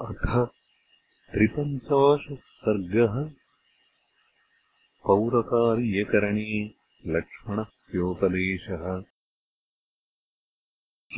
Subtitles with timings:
[0.00, 0.46] अथ
[1.32, 3.30] त्रिपञ्चाशः सर्गः।
[5.04, 6.70] पौरकार्यकरणे
[7.06, 9.02] लक्ष्मणस्योपदेशः।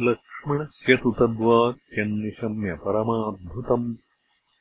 [0.01, 3.95] लक्ष्मणस्य तु तद्वाक्यन्निशम्य परमाद्भुतम्।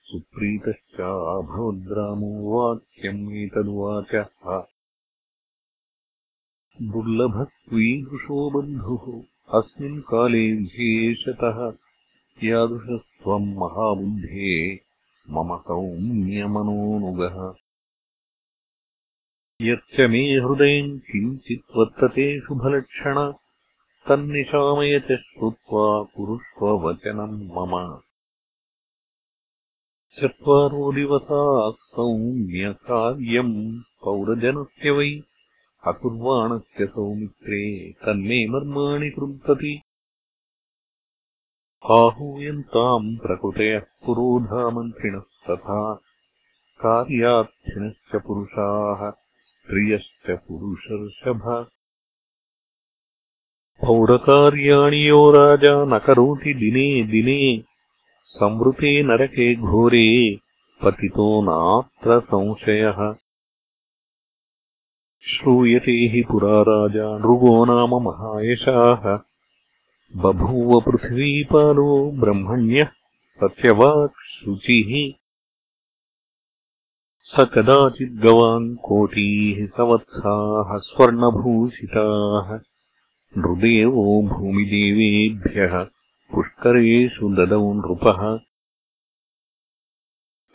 [0.04, 1.00] सुप्रीतश्चाभवद्रामो
[2.52, 4.64] वाक्यम् एतद्वाचः
[6.82, 9.24] दुर्लभस्त्वीदृशो बन्धुः।
[9.60, 11.85] अस्मिन् काले विशेषतः
[12.44, 14.80] यादृशस्त्वम् महाबुद्धे
[15.30, 17.38] मम सौम्यमनोनुगः
[19.62, 23.20] यच्च मे हृदयम् किञ्चित् वर्तते शुभलक्षण
[24.08, 27.78] तन्निशामय च श्रुत्वा कुरुष्व वचनम् मम।
[30.20, 33.56] चत्वारो दिवसाः सौम्यकार्यम्
[34.04, 35.10] पौरजनस्य वै
[35.88, 37.64] अकुर्वाणस्य सौमित्रे
[38.06, 39.74] तन्मे मर्माणि कृन्तति
[41.84, 45.94] आहूयन्ताम् प्रकृतयः पुरोधामन्त्रिणः तथा
[46.80, 51.68] कार्यार्थिनश्च पुरुषाः स्त्रियश्च पुरुषर्षभ।
[53.88, 57.64] पौरकार्याणि यो राजा न करोति दिने दिने
[58.24, 60.40] संवृते नरके घोरे
[60.84, 63.14] पतितो नात्र संशयः।
[65.28, 69.35] श्रूयते हि पुरा राजा नृगो नाम महायशाः
[70.16, 72.88] बभूव पृथिवीपालो ब्रह्मण्यः
[73.28, 75.20] सत्यवाक् शुचिः।
[77.20, 82.60] स कदाचिद्गवान् कोटीः सवत्साः स्वर्णभूषिताः।
[83.38, 85.88] नृदेवो भूमिदेवेभ्यः
[86.36, 88.40] पुष्करेषु ददौ नृपः।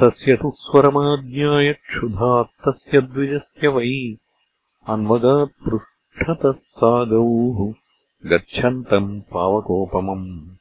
[0.01, 4.17] तस्य तु स्वरमाज्ञायक्षुधात्तस्य द्विजस्य वै।
[4.89, 7.75] अन्वगात्पृष्ठतः सा गौः।
[8.31, 10.56] गच्छन्तम् पावकोपमम्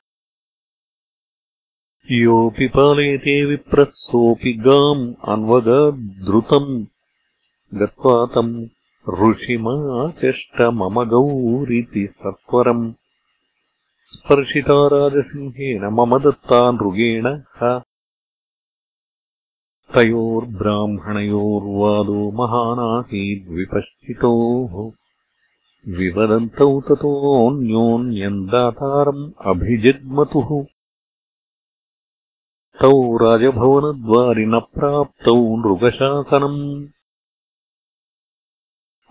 [2.12, 5.00] योऽपि पालयते विप्रः सोऽपि गाम्
[5.34, 6.68] अन्वगाद्रुतम्
[7.80, 8.52] गत्वा तम्
[9.20, 12.84] ऋषिमाचष्ट मम गौरिति सत्वरम्
[14.12, 17.26] स्पर्शिता राजसिंहेन मम दत्ता नृगेण
[17.62, 17.72] ह।
[19.96, 24.78] तयोर्ब्राह्मणयोर्वादो महानासीद्विपश्चितोः
[25.98, 30.50] विवदन्तौ ततोऽन्योन्यम् दातारम् अभिजग्मतुः
[32.82, 36.88] तौ राजभवनद्वारिणप्राप्तौ नृगशासनम्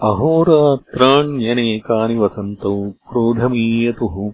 [0.00, 4.32] अहोरात्राण्यनेकानि वसन्तौ क्रोधमीयतुः।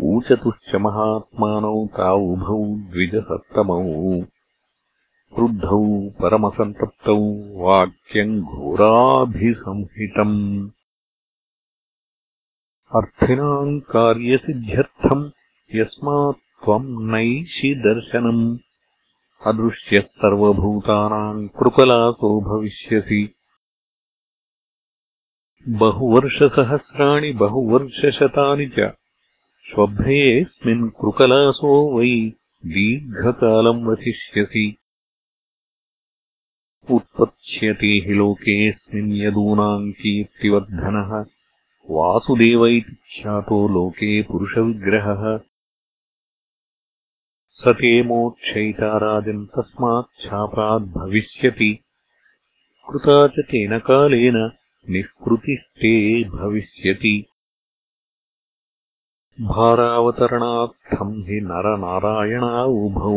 [0.00, 4.24] ऊचतुश्च महात्मानौ तावुभौ द्विजसत्तमौ।
[5.34, 10.70] क्रुद्धौ परमसन्तप्तौ वाक्यम् घोराभिसंहितम्।
[12.94, 15.30] अर्थिनाम् कार्यसिद्ध्यर्थम्
[15.74, 18.58] यस्मात् त्वम् नैषि दर्शनम्।
[19.46, 23.34] अदृश्यः सर्वभूतानाम् कृपलासो भविष्यसि।
[25.68, 28.92] बहुवर्षसहस्राणि बहुवर्षशतानि च
[29.70, 32.32] श्वभ्रेऽस्मिन् कृकलासो वै
[32.66, 34.76] दीर्घकालम् वसिष्यसि।
[36.90, 41.24] उत्पत्स्यते हि लोकेऽस्मिन् यदूनाम् कीर्तिवर्धनः।
[41.90, 45.49] वासुदेव इति ख्यातो लोके पुरुषविग्रहः
[47.58, 51.70] स ते मोक्षयिता राजन् तस्माच्छापाद्भविष्यति
[52.88, 54.36] कृता च तेन कालेन
[54.90, 55.92] निष्कृतिस्ते
[56.34, 57.12] भविष्यति।
[59.40, 63.16] भारावतरणार्थम् हि नरनारायणा उभौ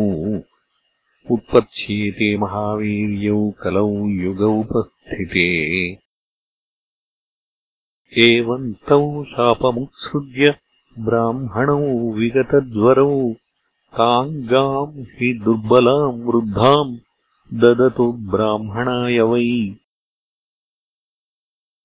[1.35, 5.47] उत्पत्स्येते महावीर्यौ कलौ युगौपस्थिते
[8.27, 10.55] एवम् तौ शापमुत्सृज्य
[10.99, 11.81] ब्राह्मणौ
[12.17, 13.13] विगतज्वरौ
[13.97, 16.97] ताम् गाम् हि दुर्बलाम् वृद्धाम्
[17.53, 19.75] ददतु ब्राह्मणाय वै।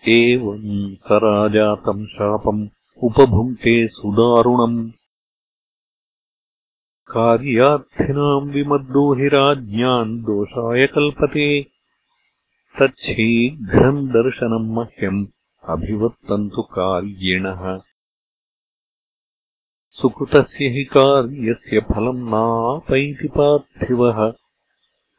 [0.09, 2.69] एवम् स राजातम् शापम्
[3.03, 4.91] उपभुङ्क्ते सुदारुणम्।
[7.07, 11.63] कार्यार्थिनाम् विमद्दो हि राज्ञाम् दोषाय कल्पते।
[12.81, 15.27] तच्छीघ्रम् दर्शनम् मह्यम्
[15.65, 17.88] अभिवर्तन्तु कार्यिणः
[19.99, 24.31] सुकृतस्य हि कार्यस्य फलम् नापैति पार्थिवः।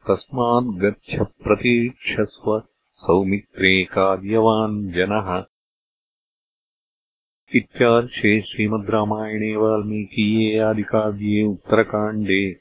[0.08, 2.62] तस्माद्गच्छ प्रतीक्षस्व
[2.92, 5.44] सौमित्रे कार्यवान् जनः।
[7.54, 12.52] इत्यार्षे श्रीमद् रामायणे वाल्मीकीये आदिकाव्ये उत्तरकाण्डे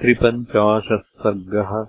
[0.00, 1.86] त्रिपञ्चाशः सर्गः